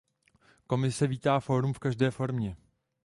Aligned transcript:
Komise 0.67 1.07
vítá 1.07 1.39
fórum 1.39 1.73
v 1.73 1.79
každé 1.79 2.11
formě. 2.11 2.57